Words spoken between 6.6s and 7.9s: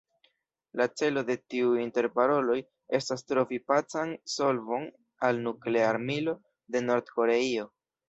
de Nord-Koreio.